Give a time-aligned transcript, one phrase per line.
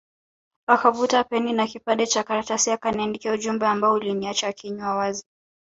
[0.67, 5.23] Akavuta peni na kipande Cha karatasi akaniandikia ujumbe ambao uliniacha kinywa wazi